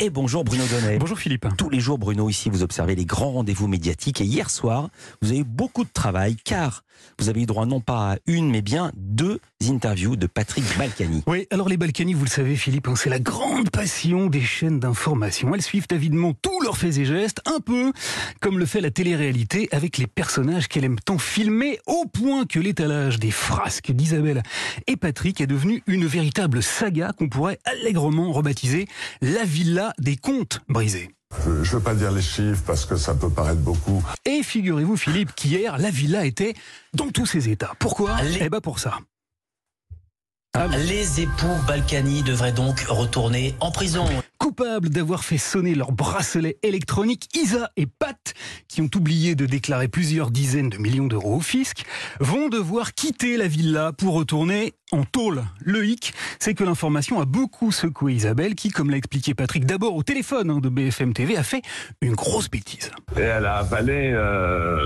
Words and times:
Et 0.00 0.10
bonjour 0.10 0.44
Bruno 0.44 0.62
Donnet. 0.70 0.96
Bonjour 0.98 1.18
Philippe. 1.18 1.48
Tous 1.56 1.70
les 1.70 1.80
jours, 1.80 1.98
Bruno, 1.98 2.28
ici, 2.28 2.50
vous 2.50 2.62
observez 2.62 2.94
les 2.94 3.04
grands 3.04 3.32
rendez-vous 3.32 3.66
médiatiques. 3.66 4.20
Et 4.20 4.24
hier 4.24 4.48
soir, 4.48 4.90
vous 5.20 5.30
avez 5.30 5.40
eu 5.40 5.44
beaucoup 5.44 5.82
de 5.82 5.90
travail 5.92 6.36
car 6.36 6.84
vous 7.18 7.28
avez 7.28 7.42
eu 7.42 7.46
droit 7.46 7.66
non 7.66 7.80
pas 7.80 8.12
à 8.12 8.16
une, 8.26 8.48
mais 8.48 8.62
bien 8.62 8.92
deux 8.94 9.40
interviews 9.66 10.16
de 10.16 10.26
Patrick 10.26 10.64
Balkany. 10.76 11.22
Oui, 11.26 11.46
alors 11.50 11.68
les 11.68 11.76
Balkany, 11.76 12.14
vous 12.14 12.24
le 12.24 12.30
savez 12.30 12.56
Philippe, 12.56 12.88
hein, 12.88 12.94
c'est 12.96 13.10
la 13.10 13.18
grande 13.18 13.70
passion 13.70 14.26
des 14.26 14.40
chaînes 14.40 14.78
d'information. 14.78 15.54
Elles 15.54 15.62
suivent 15.62 15.86
avidement 15.90 16.32
tous 16.34 16.60
leurs 16.62 16.76
faits 16.76 16.96
et 16.98 17.04
gestes, 17.04 17.40
un 17.46 17.60
peu 17.60 17.92
comme 18.40 18.58
le 18.58 18.66
fait 18.66 18.80
la 18.80 18.90
télé-réalité 18.90 19.68
avec 19.72 19.98
les 19.98 20.06
personnages 20.06 20.68
qu'elle 20.68 20.84
aime 20.84 21.00
tant 21.00 21.18
filmer, 21.18 21.78
au 21.86 22.06
point 22.06 22.46
que 22.46 22.58
l'étalage 22.58 23.18
des 23.18 23.30
frasques 23.30 23.90
d'Isabelle 23.90 24.42
et 24.86 24.96
Patrick 24.96 25.40
est 25.40 25.46
devenu 25.46 25.82
une 25.86 26.06
véritable 26.06 26.62
saga 26.62 27.12
qu'on 27.12 27.28
pourrait 27.28 27.58
allègrement 27.64 28.32
rebaptiser 28.32 28.86
la 29.20 29.44
villa 29.44 29.92
des 29.98 30.16
contes 30.16 30.60
brisés. 30.68 31.10
Je 31.44 31.50
ne 31.50 31.64
veux 31.64 31.80
pas 31.80 31.94
dire 31.94 32.10
les 32.10 32.22
chiffres 32.22 32.62
parce 32.66 32.86
que 32.86 32.96
ça 32.96 33.14
peut 33.14 33.28
paraître 33.28 33.60
beaucoup. 33.60 34.02
Et 34.24 34.42
figurez-vous, 34.42 34.96
Philippe, 34.96 35.34
qu'hier, 35.34 35.76
la 35.76 35.90
villa 35.90 36.24
était 36.24 36.54
dans 36.94 37.10
tous 37.10 37.26
ses 37.26 37.50
états. 37.50 37.74
Pourquoi? 37.78 38.16
Eh 38.40 38.48
ben 38.48 38.60
pour 38.60 38.78
ça. 38.78 38.98
Les 40.76 41.20
époux 41.20 41.54
Balkany 41.66 42.22
devraient 42.22 42.52
donc 42.52 42.80
retourner 42.88 43.54
en 43.60 43.70
prison. 43.70 44.06
Coupables 44.38 44.90
d'avoir 44.90 45.24
fait 45.24 45.36
sonner 45.36 45.74
leur 45.74 45.90
bracelet 45.90 46.58
électronique, 46.62 47.28
Isa 47.34 47.70
et 47.76 47.86
Pat, 47.86 48.34
qui 48.68 48.80
ont 48.80 48.90
oublié 48.94 49.34
de 49.34 49.46
déclarer 49.46 49.88
plusieurs 49.88 50.30
dizaines 50.30 50.68
de 50.68 50.78
millions 50.78 51.08
d'euros 51.08 51.36
au 51.36 51.40
fisc, 51.40 51.84
vont 52.20 52.48
devoir 52.48 52.94
quitter 52.94 53.36
la 53.36 53.48
villa 53.48 53.92
pour 53.92 54.14
retourner 54.14 54.74
en 54.92 55.04
tôle. 55.04 55.42
Le 55.60 55.84
hic, 55.84 56.14
c'est 56.38 56.54
que 56.54 56.64
l'information 56.64 57.20
a 57.20 57.24
beaucoup 57.24 57.72
secoué 57.72 58.14
Isabelle, 58.14 58.54
qui, 58.54 58.70
comme 58.70 58.90
l'a 58.90 58.96
expliqué 58.96 59.34
Patrick, 59.34 59.66
d'abord 59.66 59.96
au 59.96 60.02
téléphone 60.02 60.50
hein, 60.50 60.60
de 60.60 60.68
BFM 60.68 61.12
TV, 61.12 61.36
a 61.36 61.42
fait 61.42 61.62
une 62.00 62.14
grosse 62.14 62.48
bêtise. 62.48 62.90
Et 63.16 63.22
elle 63.22 63.44
a 63.44 63.56
avalé 63.56 64.12
euh, 64.14 64.78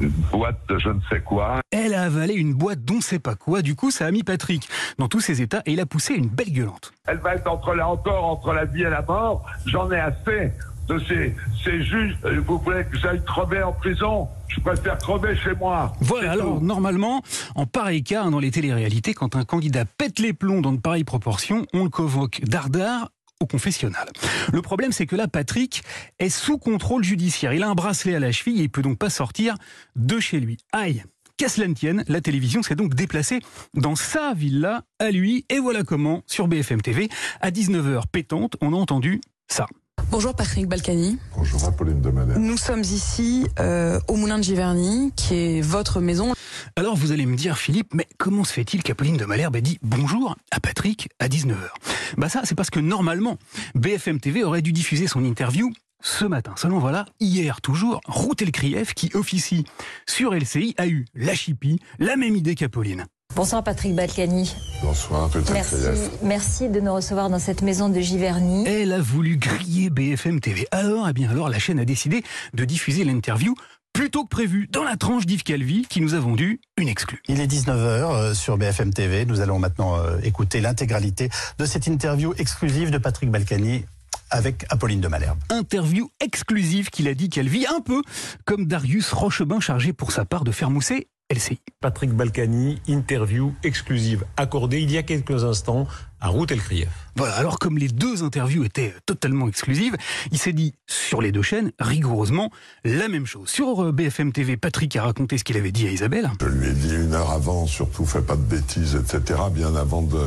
une 0.00 0.08
boîte 0.32 0.58
de 0.68 0.78
je 0.78 0.88
ne 0.88 1.00
sais 1.10 1.20
quoi. 1.20 1.60
Elle 1.70 1.94
a 1.94 2.04
avalé 2.04 2.34
une 2.34 2.54
boîte 2.54 2.84
dont 2.84 3.00
sait 3.00 3.18
pas 3.18 3.34
quoi. 3.34 3.62
Du 3.62 3.74
coup, 3.74 3.90
ça 3.90 4.06
a 4.06 4.10
mis 4.10 4.22
Patrick 4.22 4.68
dans 4.98 5.08
tous 5.08 5.20
ses 5.20 5.42
états 5.42 5.62
et 5.66 5.72
il 5.72 5.80
a 5.80 5.86
poussé 5.86 6.14
une 6.14 6.28
belle 6.28 6.52
gueulante. 6.52 6.92
Elle 7.06 7.18
va 7.18 7.34
être 7.34 7.46
entre 7.46 7.74
la, 7.74 7.86
encore 7.86 8.24
entre 8.24 8.53
la 8.54 8.64
vie 8.64 8.82
et 8.82 8.90
la 8.90 9.02
mort. 9.02 9.44
J'en 9.66 9.90
ai 9.90 10.00
assez 10.00 10.52
de 10.88 10.98
ces, 11.08 11.34
ces 11.64 11.82
juges. 11.82 12.16
Euh, 12.24 12.40
Vous 12.46 12.58
voulez 12.58 12.84
que 12.84 12.98
j'aille 12.98 13.22
crever 13.24 13.62
en 13.62 13.72
prison? 13.72 14.28
Je 14.48 14.60
préfère 14.60 14.98
crever 14.98 15.36
chez 15.36 15.54
moi. 15.54 15.92
Voilà, 16.00 16.32
alors 16.32 16.58
tout. 16.58 16.64
normalement, 16.64 17.22
en 17.54 17.66
pareil 17.66 18.02
cas, 18.04 18.22
hein, 18.22 18.30
dans 18.30 18.38
les 18.38 18.50
téléréalités, 18.50 19.14
quand 19.14 19.34
un 19.34 19.44
candidat 19.44 19.84
pète 19.84 20.18
les 20.18 20.32
plombs 20.32 20.60
dans 20.60 20.72
de 20.72 20.80
pareilles 20.80 21.04
proportions, 21.04 21.66
on 21.72 21.84
le 21.84 21.90
convoque 21.90 22.40
dardard 22.44 23.10
au 23.40 23.46
confessionnal. 23.46 24.08
Le 24.52 24.62
problème, 24.62 24.92
c'est 24.92 25.06
que 25.06 25.16
là, 25.16 25.26
Patrick 25.26 25.82
est 26.20 26.28
sous 26.28 26.56
contrôle 26.58 27.02
judiciaire. 27.02 27.52
Il 27.52 27.62
a 27.64 27.68
un 27.68 27.74
bracelet 27.74 28.14
à 28.14 28.20
la 28.20 28.30
cheville 28.30 28.60
et 28.60 28.64
il 28.64 28.70
peut 28.70 28.82
donc 28.82 28.98
pas 28.98 29.10
sortir 29.10 29.56
de 29.96 30.20
chez 30.20 30.38
lui. 30.38 30.58
Aïe 30.72 31.02
Qu'à 31.36 31.48
cela 31.48 31.66
ne 31.66 31.74
tienne, 31.74 32.04
la 32.06 32.20
télévision 32.20 32.62
s'est 32.62 32.76
donc 32.76 32.94
déplacée 32.94 33.40
dans 33.74 33.96
sa 33.96 34.34
villa 34.34 34.84
à 35.00 35.10
lui. 35.10 35.44
Et 35.48 35.58
voilà 35.58 35.82
comment, 35.82 36.22
sur 36.26 36.46
BFM 36.46 36.80
TV, 36.80 37.08
à 37.40 37.50
19h 37.50 38.02
pétante, 38.12 38.56
on 38.60 38.72
a 38.72 38.76
entendu 38.76 39.20
ça. 39.48 39.66
Bonjour 40.12 40.32
Patrick 40.36 40.68
Balkany. 40.68 41.18
Bonjour 41.36 41.64
Apolline 41.64 42.00
de 42.00 42.10
Madère. 42.10 42.38
Nous 42.38 42.56
sommes 42.56 42.82
ici 42.82 43.48
euh, 43.58 43.98
au 44.06 44.14
Moulin 44.14 44.38
de 44.38 44.44
Giverny, 44.44 45.12
qui 45.16 45.34
est 45.34 45.60
votre 45.60 46.00
maison. 46.00 46.34
Alors 46.76 46.94
vous 46.94 47.10
allez 47.10 47.26
me 47.26 47.36
dire, 47.36 47.58
Philippe, 47.58 47.94
mais 47.94 48.06
comment 48.16 48.44
se 48.44 48.52
fait-il 48.52 48.84
qu'Apolline 48.84 49.16
de 49.16 49.24
Malherbe 49.24 49.56
ait 49.56 49.60
dit 49.60 49.80
bonjour 49.82 50.36
à 50.52 50.60
Patrick 50.60 51.08
à 51.18 51.26
19h 51.26 51.56
Bah 52.16 52.28
ça, 52.28 52.42
c'est 52.44 52.54
parce 52.54 52.70
que 52.70 52.78
normalement, 52.78 53.38
BFM 53.74 54.20
TV 54.20 54.44
aurait 54.44 54.62
dû 54.62 54.72
diffuser 54.72 55.08
son 55.08 55.24
interview 55.24 55.72
ce 56.04 56.24
matin. 56.24 56.52
Seulement 56.56 56.78
voilà, 56.78 57.06
hier 57.18 57.60
toujours, 57.60 58.00
Routel 58.06 58.52
Krief, 58.52 58.94
qui 58.94 59.10
officie 59.14 59.64
sur 60.06 60.32
LCI, 60.32 60.74
a 60.78 60.86
eu 60.86 61.06
la 61.14 61.34
chipie, 61.34 61.80
la 61.98 62.16
même 62.16 62.36
idée 62.36 62.54
qu'Apolline. 62.54 63.06
Bonsoir 63.34 63.64
Patrick 63.64 63.96
Balkany. 63.96 64.54
Bonsoir, 64.80 65.28
Merci, 65.52 65.76
merci 66.22 66.68
de 66.68 66.78
nous 66.78 66.94
recevoir 66.94 67.30
dans 67.30 67.40
cette 67.40 67.62
maison 67.62 67.88
de 67.88 67.98
Giverny. 67.98 68.64
Elle 68.64 68.92
a 68.92 69.00
voulu 69.00 69.38
griller 69.38 69.90
BFM 69.90 70.38
TV. 70.38 70.68
Alors, 70.70 71.08
eh 71.08 71.12
bien 71.12 71.30
alors, 71.30 71.48
la 71.48 71.58
chaîne 71.58 71.80
a 71.80 71.84
décidé 71.84 72.22
de 72.52 72.64
diffuser 72.64 73.02
l'interview 73.02 73.56
plus 73.92 74.10
tôt 74.10 74.24
que 74.24 74.28
prévu 74.28 74.68
dans 74.70 74.84
la 74.84 74.96
tranche 74.96 75.24
d'Yves 75.24 75.42
Calvi 75.42 75.86
qui 75.88 76.00
nous 76.00 76.14
a 76.14 76.20
vendu 76.20 76.60
une 76.76 76.88
exclue. 76.88 77.22
Il 77.28 77.40
est 77.40 77.46
19h 77.46 78.34
sur 78.34 78.58
BFM 78.58 78.92
TV. 78.92 79.24
Nous 79.24 79.40
allons 79.40 79.58
maintenant 79.58 79.96
euh, 79.96 80.18
écouter 80.22 80.60
l'intégralité 80.60 81.28
de 81.58 81.64
cette 81.64 81.86
interview 81.86 82.34
exclusive 82.36 82.90
de 82.90 82.98
Patrick 82.98 83.30
Balkany 83.30 83.84
avec 84.30 84.64
Apolline 84.68 85.00
de 85.00 85.08
Malherbe. 85.08 85.38
interview 85.50 86.10
exclusive 86.20 86.90
qu'il 86.90 87.08
a 87.08 87.14
dit 87.14 87.28
qu'elle 87.28 87.48
vit 87.48 87.66
un 87.66 87.80
peu 87.80 88.02
comme 88.44 88.66
Darius 88.66 89.12
Rochebin 89.12 89.60
chargé 89.60 89.92
pour 89.92 90.12
sa 90.12 90.24
part 90.24 90.44
de 90.44 90.52
faire 90.52 90.70
mousser 90.70 91.08
LCI. 91.32 91.58
Patrick 91.80 92.12
Balkany, 92.12 92.80
interview 92.86 93.54
exclusive 93.62 94.24
accordée 94.36 94.82
il 94.82 94.90
y 94.90 94.98
a 94.98 95.02
quelques 95.02 95.44
instants 95.44 95.88
à 96.20 96.28
Route 96.28 96.52
El 96.52 96.60
Krief. 96.60 96.88
Voilà, 97.16 97.34
alors 97.34 97.58
comme 97.58 97.78
les 97.78 97.88
deux 97.88 98.22
interviews 98.22 98.64
étaient 98.64 98.94
totalement 99.06 99.48
exclusives, 99.48 99.96
il 100.32 100.38
s'est 100.38 100.52
dit 100.52 100.74
sur 100.86 101.22
les 101.22 101.32
deux 101.32 101.42
chaînes 101.42 101.72
rigoureusement 101.78 102.50
la 102.84 103.08
même 103.08 103.24
chose. 103.24 103.48
Sur 103.48 103.84
euh, 103.84 103.92
BFM 103.92 104.32
TV, 104.32 104.58
Patrick 104.58 104.94
a 104.96 105.02
raconté 105.02 105.38
ce 105.38 105.44
qu'il 105.44 105.56
avait 105.56 105.72
dit 105.72 105.86
à 105.86 105.90
Isabelle. 105.90 106.30
Je 106.40 106.46
lui 106.46 106.68
ai 106.68 106.72
dit 106.72 106.94
une 106.94 107.14
heure 107.14 107.30
avant, 107.30 107.66
surtout 107.66 108.04
fais 108.04 108.22
pas 108.22 108.36
de 108.36 108.42
bêtises, 108.42 108.94
etc., 108.94 109.40
bien 109.50 109.74
avant 109.76 110.02
de, 110.02 110.20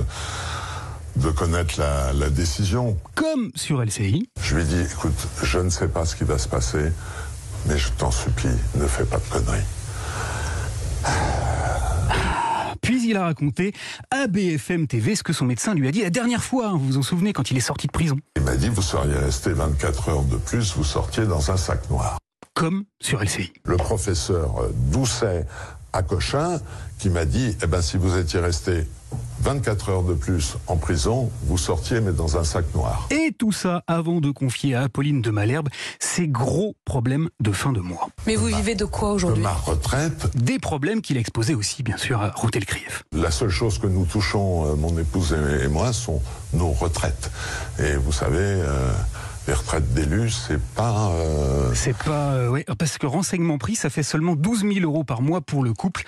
de 1.18 1.32
connaître 1.32 1.80
la, 1.80 2.14
la 2.14 2.30
décision. 2.30 2.98
Comme 3.16 3.52
sur 3.56 3.82
LCI, 3.84 4.30
Je 4.42 4.56
lui 4.56 4.62
ai 4.64 4.66
dit, 4.66 4.82
écoute, 4.92 5.28
je 5.44 5.60
ne 5.60 5.70
sais 5.70 5.88
pas 5.88 6.06
ce 6.06 6.16
qui 6.16 6.24
va 6.24 6.38
se 6.38 6.48
passer, 6.48 6.92
mais 7.68 7.78
je 7.78 7.90
t'en 7.98 8.12
supplie, 8.12 8.50
ne 8.76 8.86
fais 8.88 9.06
pas 9.06 9.18
de 9.18 9.24
conneries. 9.30 9.66
puis 12.82 13.10
il 13.10 13.18
a 13.18 13.24
raconté 13.26 13.74
à 14.12 14.28
BFM 14.28 14.88
TV 14.88 15.16
ce 15.16 15.24
que 15.24 15.34
son 15.34 15.46
médecin 15.46 15.74
lui 15.74 15.88
a 15.88 15.92
dit 15.92 16.02
la 16.04 16.10
dernière 16.10 16.44
fois, 16.44 16.68
hein, 16.68 16.74
vous 16.78 16.86
vous 16.88 16.98
en 16.98 17.02
souvenez, 17.02 17.34
quand 17.34 17.52
il 17.52 17.58
est 17.58 17.62
sorti 17.62 17.88
de 17.88 17.92
prison. 17.92 18.18
Il 18.38 18.44
m'a 18.44 18.56
dit, 18.56 18.70
vous 18.70 18.82
seriez 18.82 19.18
resté 19.18 19.52
24 19.52 20.10
heures 20.10 20.24
de 20.24 20.38
plus, 20.38 20.74
vous 20.76 20.84
sortiez 20.84 21.26
dans 21.26 21.52
un 21.52 21.58
sac 21.58 21.90
noir. 21.90 22.18
Comme 22.54 22.86
sur 23.02 23.22
LCI. 23.22 23.52
Le 23.66 23.78
professeur 23.78 24.56
Doucet 24.92 25.46
à 25.98 26.04
Cochin, 26.04 26.60
qui 27.00 27.10
m'a 27.10 27.26
dit, 27.26 27.58
eh 27.64 27.68
ben, 27.68 27.82
si 27.82 27.98
vous 27.98 28.18
étiez 28.18 28.40
resté 28.40 28.86
24 29.42 29.90
heures 29.90 30.04
de 30.04 30.14
plus 30.14 30.58
en 30.68 30.78
prison, 30.78 31.32
vous 31.44 31.58
sortiez, 31.58 32.02
mais 32.02 32.12
dans 32.12 32.38
un 32.38 32.44
sac 32.44 32.66
noir. 32.76 33.08
Et 33.10 33.34
tout 33.38 33.52
ça 33.52 33.84
avant 33.88 34.20
de 34.20 34.30
confier 34.32 34.76
à 34.76 34.84
Apolline 34.84 35.22
de 35.22 35.32
Malherbe 35.32 35.70
ses 36.00 36.28
gros 36.28 36.76
problèmes 36.86 37.30
de 37.40 37.52
fin 37.52 37.72
de 37.72 37.80
mois. 37.80 38.10
Mais 38.28 38.36
vous 38.36 38.48
vivez 38.48 38.76
de 38.76 38.86
quoi 38.86 39.10
De 39.10 39.14
aujourd'hui 39.16 39.44
ma 39.44 39.54
retraite, 39.54 40.36
Des 40.36 40.60
problèmes 40.60 41.02
qu'il 41.02 41.18
a 41.18 41.20
exposés 41.20 41.56
aussi, 41.56 41.82
bien 41.82 41.98
sûr, 41.98 42.22
à 42.22 42.30
Routel 42.32 42.66
Krief. 42.66 43.04
la 43.14 43.32
seule 43.32 43.50
chose 43.50 43.80
que 43.80 43.88
nous 43.88 44.06
touchons, 44.06 44.66
euh, 44.66 44.76
mon 44.76 44.98
épouse 45.00 45.34
et 45.34 45.64
et 45.64 45.68
moi, 45.68 45.94
sont 45.94 46.22
nos 46.54 46.72
retraites. 46.72 47.32
Et 47.80 47.96
vous 47.96 48.12
savez, 48.12 48.38
euh, 48.38 48.92
retraites 49.68 49.94
d'élus, 49.94 50.32
c'est 50.32 50.62
pas... 50.76 51.10
euh, 51.12 51.72
C'est 51.74 51.96
pas. 51.98 52.32
euh, 52.32 52.50
ouais, 52.50 52.66
parce 52.80 52.98
que 52.98 53.06
renseignement 53.06 53.58
pris, 53.58 53.76
ça 53.76 53.90
fait 53.90 54.04
seulement 54.04 54.36
12 54.36 54.62
000 54.62 54.74
euros 54.82 55.04
par 55.04 55.22
mois 55.22 55.42
pour 55.42 55.62
le 55.64 55.74
couple. 55.74 56.04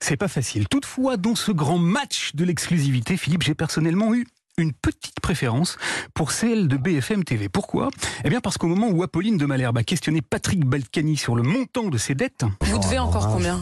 C'est 0.00 0.16
pas 0.16 0.26
facile. 0.28 0.66
Toutefois, 0.68 1.16
dans 1.16 1.36
ce 1.36 1.52
grand 1.52 1.78
match 1.78 2.32
de 2.34 2.44
l'exclusivité, 2.44 3.16
Philippe, 3.16 3.42
j'ai 3.42 3.54
personnellement 3.54 4.14
eu 4.14 4.26
une 4.58 4.72
petite 4.72 5.20
préférence 5.20 5.76
pour 6.12 6.32
celle 6.32 6.66
de 6.66 6.76
BFM 6.76 7.22
TV. 7.24 7.48
Pourquoi? 7.48 7.90
Eh 8.24 8.30
bien 8.30 8.40
parce 8.40 8.58
qu'au 8.58 8.66
moment 8.68 8.88
où 8.88 9.02
Apolline 9.04 9.36
de 9.36 9.46
Malherbe 9.46 9.78
a 9.78 9.84
questionné 9.84 10.20
Patrick 10.20 10.64
Balkany 10.64 11.16
sur 11.16 11.36
le 11.36 11.42
montant 11.42 11.84
de 11.88 11.98
ses 11.98 12.14
dettes, 12.16 12.44
Vous 12.62 12.78
devez 12.78 12.98
encore 12.98 13.28
combien? 13.28 13.60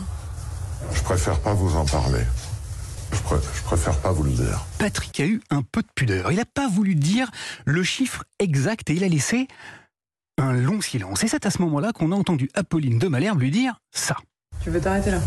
je 0.95 1.03
préfère 1.03 1.39
pas 1.41 1.53
vous 1.55 1.77
en 1.77 1.85
parler. 1.85 2.21
Je, 3.13 3.19
pré- 3.21 3.37
je 3.55 3.63
préfère 3.63 3.99
pas 4.01 4.13
vous 4.13 4.23
le 4.25 4.31
dire. 4.31 4.65
Patrick 4.79 5.21
a 5.21 5.27
eu 5.27 5.41
un 5.51 5.63
peu 5.63 5.83
de 5.83 5.89
pudeur. 5.95 6.33
Il 6.33 6.37
n'a 6.37 6.45
pas 6.45 6.69
voulu 6.69 6.95
dire 6.95 7.31
le 7.65 7.83
chiffre 7.83 8.25
exact 8.39 8.91
et 8.91 8.95
il 8.95 9.05
a 9.05 9.09
laissé 9.09 9.49
un 10.39 10.53
long 10.55 10.81
silence. 10.81 11.23
Et 11.25 11.29
c'est 11.29 11.45
à 11.47 11.51
ce 11.51 11.61
moment-là 11.63 11.93
qu'on 11.93 12.13
a 12.13 12.17
entendu 12.17 12.49
Apolline 12.55 12.99
de 12.99 13.09
Malherbe 13.09 13.41
lui 13.41 13.51
dire 13.51 13.81
ça. 13.91 14.17
Tu 14.63 14.71
veux 14.71 14.81
t'arrêter 14.81 15.11
là? 15.11 15.21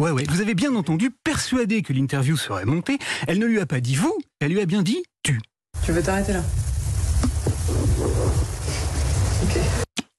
Ouais, 0.00 0.10
ouais, 0.10 0.24
vous 0.28 0.40
avez 0.40 0.54
bien 0.54 0.74
entendu, 0.74 1.10
persuadé 1.10 1.82
que 1.82 1.92
l'interview 1.92 2.36
serait 2.36 2.64
montée, 2.64 2.98
elle 3.26 3.38
ne 3.38 3.46
lui 3.46 3.60
a 3.60 3.66
pas 3.66 3.80
dit 3.80 3.94
vous, 3.94 4.16
elle 4.40 4.52
lui 4.52 4.60
a 4.60 4.66
bien 4.66 4.82
dit 4.82 5.02
tu. 5.22 5.40
Tu 5.84 5.92
veux 5.92 6.02
t'arrêter 6.02 6.32
là? 6.32 6.42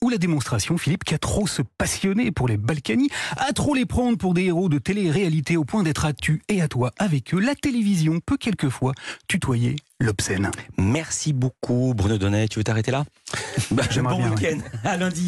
Ou 0.04 0.10
la 0.10 0.18
démonstration, 0.18 0.78
Philippe, 0.78 1.04
qui 1.04 1.16
a 1.16 1.18
trop 1.18 1.48
se 1.48 1.62
passionner 1.78 2.32
pour 2.32 2.48
les 2.48 2.58
Balkany, 2.58 3.10
a 3.38 3.54
trop 3.54 3.74
les 3.74 3.86
prendre 3.86 4.18
pour 4.18 4.34
des 4.34 4.44
héros 4.44 4.70
de 4.70 4.78
télé-réalité 4.78 5.58
au 5.58 5.64
point 5.66 5.84
d'être 5.84 6.06
à 6.06 6.14
tu 6.14 6.42
et 6.50 6.62
à 6.62 6.68
toi 6.68 6.92
avec 7.00 7.34
eux. 7.34 7.40
La 7.40 7.56
télévision 7.56 8.20
peut 8.24 8.38
quelquefois 8.38 8.94
tutoyer 9.28 9.78
l'obscène. 10.00 10.52
Merci 10.78 11.34
beaucoup 11.34 11.94
Bruno 11.96 12.18
Donnet. 12.18 12.48
Tu 12.50 12.60
veux 12.60 12.64
t'arrêter 12.64 12.92
là? 12.92 13.06
Bah, 13.72 13.84
J'aimerais 13.90 14.16
Bon 14.16 14.30
week-end. 14.30 14.60
À 14.84 14.98
lundi. 14.98 15.24